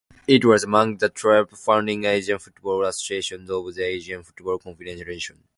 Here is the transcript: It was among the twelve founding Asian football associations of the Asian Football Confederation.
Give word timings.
It 0.27 0.43
was 0.43 0.63
among 0.63 0.97
the 0.97 1.09
twelve 1.09 1.51
founding 1.51 2.05
Asian 2.05 2.39
football 2.39 2.83
associations 2.85 3.51
of 3.51 3.71
the 3.75 3.83
Asian 3.85 4.23
Football 4.23 4.57
Confederation. 4.57 5.43